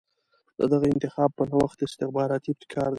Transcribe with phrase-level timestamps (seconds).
[0.59, 2.89] د دغه انتخاب په نوښت استخباراتي ابتکار دی.